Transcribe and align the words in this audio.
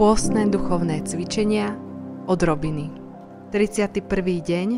Pôstne 0.00 0.48
duchovné 0.48 1.04
cvičenia 1.04 1.76
odrobiny. 2.24 2.88
31. 3.52 4.00
deň 4.40 4.68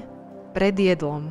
pred 0.50 0.74
jedlom. 0.74 1.30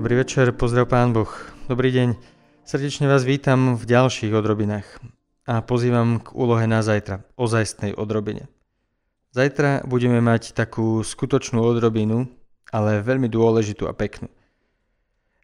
Dobrý 0.00 0.24
večer, 0.24 0.56
pozdrav 0.56 0.88
pán 0.88 1.12
Boh. 1.12 1.28
Dobrý 1.68 1.92
deň. 1.92 2.16
Srdečne 2.64 3.12
vás 3.12 3.28
vítam 3.28 3.76
v 3.76 3.84
ďalších 3.92 4.32
odrobinách 4.32 4.88
a 5.44 5.60
pozývam 5.60 6.16
k 6.24 6.32
úlohe 6.32 6.64
na 6.64 6.80
zajtra, 6.80 7.28
ozajstnej 7.36 7.92
odrobine. 7.92 8.48
Zajtra 9.36 9.84
budeme 9.84 10.24
mať 10.24 10.56
takú 10.56 11.04
skutočnú 11.04 11.60
odrobinu, 11.60 12.24
ale 12.72 13.04
veľmi 13.04 13.28
dôležitú 13.28 13.84
a 13.84 13.92
peknú. 13.92 14.32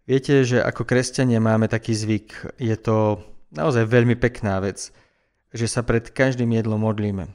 Viete, 0.08 0.48
že 0.48 0.64
ako 0.64 0.88
kresťania 0.88 1.44
máme 1.44 1.68
taký 1.68 1.92
zvyk, 1.92 2.56
je 2.56 2.76
to 2.80 3.20
naozaj 3.52 3.84
veľmi 3.84 4.16
pekná 4.16 4.64
vec– 4.64 4.88
že 5.52 5.68
sa 5.68 5.84
pred 5.84 6.08
každým 6.08 6.50
jedlom 6.56 6.80
modlíme. 6.80 7.30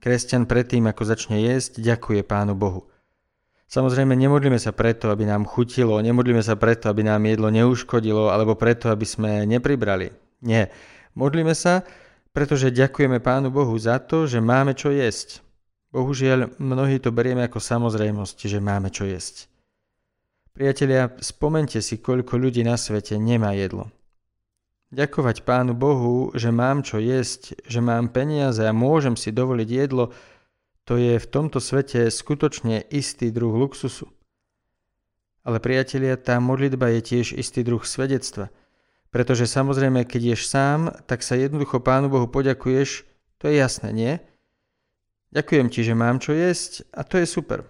Kresťan 0.00 0.48
predtým, 0.48 0.88
ako 0.88 1.02
začne 1.04 1.44
jesť, 1.44 1.84
ďakuje 1.84 2.24
Pánu 2.24 2.56
Bohu. 2.56 2.88
Samozrejme, 3.68 4.16
nemodlíme 4.16 4.56
sa 4.56 4.72
preto, 4.72 5.12
aby 5.12 5.28
nám 5.28 5.44
chutilo, 5.44 6.00
nemodlíme 6.00 6.40
sa 6.40 6.56
preto, 6.56 6.88
aby 6.88 7.04
nám 7.04 7.28
jedlo 7.28 7.52
neuškodilo, 7.52 8.32
alebo 8.32 8.56
preto, 8.56 8.88
aby 8.88 9.04
sme 9.04 9.44
nepribrali. 9.44 10.08
Nie. 10.40 10.72
Modlíme 11.12 11.52
sa, 11.52 11.84
pretože 12.32 12.72
ďakujeme 12.72 13.20
Pánu 13.20 13.52
Bohu 13.52 13.76
za 13.76 14.00
to, 14.00 14.24
že 14.24 14.40
máme 14.40 14.72
čo 14.72 14.88
jesť. 14.88 15.44
Bohužiaľ, 15.92 16.56
mnohí 16.56 16.96
to 16.96 17.12
berieme 17.12 17.44
ako 17.44 17.60
samozrejmosť, 17.60 18.48
že 18.48 18.60
máme 18.60 18.88
čo 18.88 19.04
jesť. 19.04 19.48
Priatelia, 20.56 21.12
spomente 21.20 21.82
si, 21.84 22.00
koľko 22.00 22.40
ľudí 22.40 22.64
na 22.64 22.80
svete 22.80 23.20
nemá 23.20 23.52
jedlo. 23.52 23.92
Ďakovať 24.88 25.44
Pánu 25.44 25.76
Bohu, 25.76 26.32
že 26.32 26.48
mám 26.48 26.80
čo 26.80 26.96
jesť, 26.96 27.60
že 27.68 27.84
mám 27.84 28.08
peniaze 28.08 28.64
a 28.64 28.72
môžem 28.72 29.20
si 29.20 29.28
dovoliť 29.28 29.68
jedlo, 29.68 30.16
to 30.88 30.96
je 30.96 31.20
v 31.20 31.26
tomto 31.28 31.60
svete 31.60 32.08
skutočne 32.08 32.80
istý 32.88 33.28
druh 33.28 33.52
luxusu. 33.52 34.08
Ale 35.44 35.60
priatelia, 35.60 36.16
tá 36.16 36.40
modlitba 36.40 36.88
je 36.96 37.00
tiež 37.04 37.36
istý 37.36 37.60
druh 37.60 37.84
svedectva. 37.84 38.48
Pretože 39.12 39.44
samozrejme, 39.44 40.08
keď 40.08 40.32
ješ 40.32 40.48
sám, 40.48 40.96
tak 41.04 41.20
sa 41.20 41.36
jednoducho 41.36 41.84
Pánu 41.84 42.08
Bohu 42.08 42.24
poďakuješ, 42.24 43.04
to 43.36 43.52
je 43.52 43.60
jasné, 43.60 43.92
nie? 43.92 44.12
Ďakujem 45.36 45.68
ti, 45.68 45.84
že 45.84 45.92
mám 45.92 46.16
čo 46.16 46.32
jesť 46.32 46.88
a 46.96 47.04
to 47.04 47.20
je 47.20 47.28
super. 47.28 47.68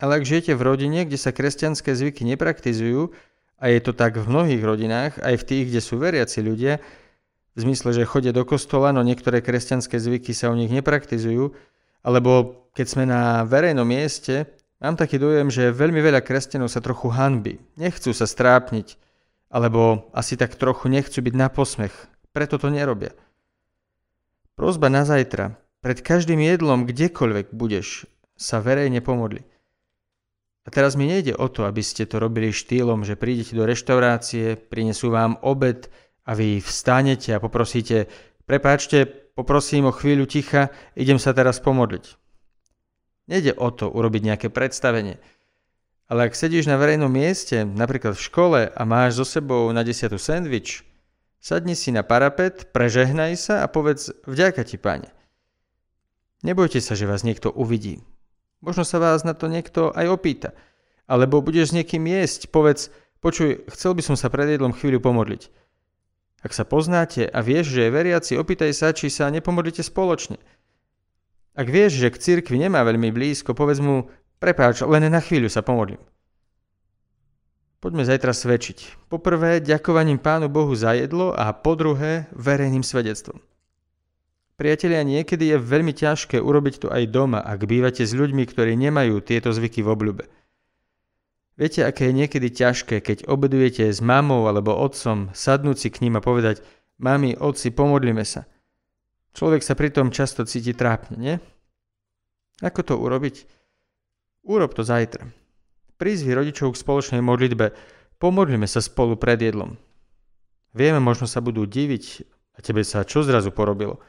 Ale 0.00 0.16
ak 0.16 0.24
žijete 0.24 0.56
v 0.56 0.64
rodine, 0.64 1.04
kde 1.04 1.20
sa 1.20 1.36
kresťanské 1.36 1.92
zvyky 1.92 2.24
nepraktizujú, 2.24 3.12
a 3.58 3.64
je 3.68 3.80
to 3.82 3.92
tak 3.92 4.14
v 4.16 4.26
mnohých 4.30 4.62
rodinách, 4.62 5.12
aj 5.18 5.34
v 5.42 5.46
tých, 5.46 5.64
kde 5.70 5.80
sú 5.82 5.98
veriaci 5.98 6.38
ľudia, 6.46 6.78
v 7.58 7.66
zmysle, 7.66 7.90
že 7.90 8.06
chodia 8.06 8.30
do 8.30 8.46
kostola, 8.46 8.94
no 8.94 9.02
niektoré 9.02 9.42
kresťanské 9.42 9.98
zvyky 9.98 10.30
sa 10.30 10.48
u 10.48 10.54
nich 10.54 10.70
nepraktizujú, 10.70 11.58
alebo 12.06 12.64
keď 12.70 12.86
sme 12.86 13.04
na 13.10 13.42
verejnom 13.42 13.82
mieste, 13.82 14.46
mám 14.78 14.94
taký 14.94 15.18
dojem, 15.18 15.50
že 15.50 15.74
veľmi 15.74 15.98
veľa 15.98 16.22
kresťanov 16.22 16.70
sa 16.70 16.78
trochu 16.78 17.10
hanby, 17.10 17.58
nechcú 17.74 18.14
sa 18.14 18.30
strápniť, 18.30 18.94
alebo 19.50 20.06
asi 20.14 20.38
tak 20.38 20.54
trochu 20.54 20.86
nechcú 20.86 21.18
byť 21.18 21.34
na 21.34 21.50
posmech, 21.50 21.94
preto 22.30 22.62
to 22.62 22.70
nerobia. 22.70 23.10
Prozba 24.54 24.86
na 24.86 25.02
zajtra, 25.02 25.58
pred 25.82 25.98
každým 25.98 26.38
jedlom, 26.38 26.86
kdekoľvek 26.86 27.50
budeš, 27.50 28.06
sa 28.38 28.62
verejne 28.62 29.02
pomodli. 29.02 29.42
A 30.68 30.70
teraz 30.70 31.00
mi 31.00 31.08
nejde 31.08 31.32
o 31.32 31.48
to, 31.48 31.64
aby 31.64 31.80
ste 31.80 32.04
to 32.04 32.20
robili 32.20 32.52
štýlom, 32.52 33.00
že 33.00 33.16
prídete 33.16 33.56
do 33.56 33.64
reštaurácie, 33.64 34.60
prinesú 34.60 35.08
vám 35.08 35.40
obed 35.40 35.88
a 36.28 36.36
vy 36.36 36.60
vstanete 36.60 37.32
a 37.32 37.40
poprosíte, 37.40 38.04
prepáčte, 38.44 39.08
poprosím 39.32 39.88
o 39.88 39.96
chvíľu 39.96 40.28
ticha, 40.28 40.68
idem 40.92 41.16
sa 41.16 41.32
teraz 41.32 41.64
pomodliť. 41.64 42.20
Nejde 43.32 43.56
o 43.56 43.72
to 43.72 43.88
urobiť 43.88 44.22
nejaké 44.28 44.48
predstavenie. 44.52 45.16
Ale 46.04 46.28
ak 46.28 46.36
sedíš 46.36 46.68
na 46.68 46.76
verejnom 46.76 47.08
mieste, 47.08 47.64
napríklad 47.64 48.12
v 48.12 48.26
škole 48.28 48.60
a 48.68 48.82
máš 48.84 49.16
so 49.16 49.24
sebou 49.24 49.72
na 49.72 49.80
desiatu 49.80 50.20
sendvič, 50.20 50.84
sadni 51.40 51.80
si 51.80 51.96
na 51.96 52.04
parapet, 52.04 52.76
prežehnaj 52.76 53.40
sa 53.40 53.54
a 53.64 53.72
povedz 53.72 54.12
vďaka 54.28 54.68
ti, 54.68 54.76
pane. 54.76 55.08
Nebojte 56.44 56.84
sa, 56.84 56.92
že 56.92 57.08
vás 57.08 57.24
niekto 57.24 57.48
uvidí. 57.48 58.04
Možno 58.58 58.82
sa 58.82 58.98
vás 58.98 59.22
na 59.22 59.34
to 59.34 59.46
niekto 59.46 59.94
aj 59.94 60.06
opýta. 60.10 60.50
Alebo 61.06 61.40
budeš 61.40 61.72
s 61.72 61.76
niekým 61.78 62.04
jesť, 62.04 62.50
povedz, 62.50 62.90
počuj, 63.22 63.64
chcel 63.70 63.94
by 63.94 64.02
som 64.02 64.16
sa 64.18 64.28
pred 64.28 64.50
jedlom 64.50 64.74
chvíľu 64.74 65.00
pomodliť. 65.00 65.48
Ak 66.42 66.54
sa 66.54 66.62
poznáte 66.62 67.26
a 67.26 67.38
vieš, 67.42 67.74
že 67.74 67.86
je 67.86 67.94
veriaci, 67.94 68.32
opýtaj 68.38 68.70
sa, 68.70 68.94
či 68.94 69.10
sa 69.10 69.30
nepomodlíte 69.30 69.82
spoločne. 69.82 70.38
Ak 71.58 71.66
vieš, 71.66 71.98
že 71.98 72.14
k 72.14 72.22
cirkvi 72.22 72.62
nemá 72.62 72.86
veľmi 72.86 73.10
blízko, 73.10 73.50
povedz 73.58 73.82
mu, 73.82 74.06
prepáč, 74.38 74.86
len 74.86 75.10
na 75.10 75.18
chvíľu 75.18 75.50
sa 75.50 75.66
pomodlím. 75.66 75.98
Poďme 77.78 78.02
zajtra 78.06 78.34
svedčiť. 78.34 79.10
Poprvé 79.10 79.62
ďakovaním 79.62 80.18
Pánu 80.18 80.50
Bohu 80.50 80.74
za 80.74 80.98
jedlo 80.98 81.30
a 81.34 81.50
po 81.54 81.78
druhé 81.78 82.26
verejným 82.34 82.82
svedectvom. 82.82 83.38
Priatelia, 84.58 85.06
niekedy 85.06 85.54
je 85.54 85.58
veľmi 85.62 85.94
ťažké 85.94 86.42
urobiť 86.42 86.82
to 86.82 86.88
aj 86.90 87.14
doma, 87.14 87.38
ak 87.38 87.62
bývate 87.62 88.02
s 88.02 88.10
ľuďmi, 88.10 88.42
ktorí 88.42 88.74
nemajú 88.74 89.22
tieto 89.22 89.54
zvyky 89.54 89.86
v 89.86 89.94
obľúbe. 89.94 90.24
Viete, 91.54 91.86
aké 91.86 92.10
je 92.10 92.18
niekedy 92.18 92.50
ťažké, 92.50 92.98
keď 92.98 93.30
obedujete 93.30 93.86
s 93.86 94.02
mamou 94.02 94.50
alebo 94.50 94.74
otcom, 94.74 95.30
sadnúť 95.30 95.76
si 95.78 95.88
k 95.94 96.02
ním 96.02 96.18
a 96.18 96.24
povedať 96.26 96.58
Mami, 96.98 97.38
otci, 97.38 97.70
pomodlíme 97.70 98.26
sa. 98.26 98.50
Človek 99.30 99.62
sa 99.62 99.78
pritom 99.78 100.10
často 100.10 100.42
cíti 100.42 100.74
trápne, 100.74 101.14
nie? 101.14 101.34
Ako 102.58 102.82
to 102.82 102.94
urobiť? 102.98 103.46
Urob 104.42 104.74
to 104.74 104.82
zajtra. 104.82 105.22
Prizvi 106.02 106.34
rodičov 106.34 106.74
k 106.74 106.82
spoločnej 106.82 107.22
modlitbe. 107.22 107.70
Pomodlíme 108.18 108.66
sa 108.66 108.82
spolu 108.82 109.14
pred 109.14 109.38
jedlom. 109.38 109.78
Vieme, 110.74 110.98
možno 110.98 111.30
sa 111.30 111.38
budú 111.38 111.62
diviť 111.62 112.26
a 112.54 112.58
tebe 112.58 112.82
sa 112.82 113.06
čo 113.06 113.22
zrazu 113.22 113.54
porobilo. 113.54 114.02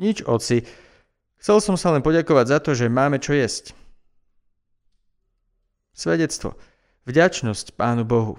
Nič, 0.00 0.24
oci. 0.24 0.64
Chcel 1.42 1.58
som 1.58 1.76
sa 1.76 1.90
len 1.92 2.00
poďakovať 2.00 2.46
za 2.46 2.58
to, 2.62 2.70
že 2.72 2.92
máme 2.92 3.18
čo 3.18 3.34
jesť. 3.34 3.74
Svedectvo. 5.92 6.56
Vďačnosť 7.04 7.74
Pánu 7.74 8.06
Bohu. 8.06 8.38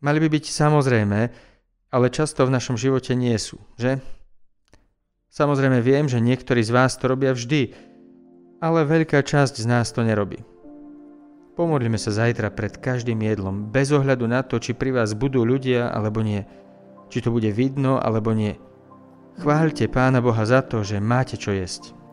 Mali 0.00 0.22
by 0.22 0.28
byť 0.30 0.44
samozrejme, 0.48 1.20
ale 1.90 2.06
často 2.14 2.46
v 2.46 2.54
našom 2.54 2.78
živote 2.78 3.12
nie 3.18 3.34
sú, 3.36 3.58
že? 3.76 3.98
Samozrejme 5.34 5.82
viem, 5.82 6.06
že 6.06 6.22
niektorí 6.22 6.62
z 6.62 6.70
vás 6.70 6.94
to 6.94 7.10
robia 7.10 7.34
vždy, 7.34 7.74
ale 8.62 8.86
veľká 8.86 9.26
časť 9.26 9.60
z 9.60 9.66
nás 9.66 9.90
to 9.90 10.06
nerobí. 10.06 10.40
Pomodlíme 11.54 11.98
sa 11.98 12.10
zajtra 12.10 12.50
pred 12.50 12.78
každým 12.78 13.22
jedlom, 13.22 13.70
bez 13.70 13.90
ohľadu 13.94 14.26
na 14.26 14.42
to, 14.42 14.58
či 14.58 14.74
pri 14.74 14.90
vás 14.94 15.14
budú 15.14 15.46
ľudia 15.46 15.90
alebo 15.90 16.22
nie. 16.22 16.42
Či 17.10 17.26
to 17.26 17.30
bude 17.30 17.46
vidno 17.54 17.98
alebo 17.98 18.34
nie. 18.34 18.58
Chváľte 19.34 19.90
Pána 19.90 20.22
Boha 20.22 20.46
za 20.46 20.62
to, 20.62 20.86
že 20.86 21.02
máte 21.02 21.34
čo 21.34 21.50
jesť. 21.50 22.03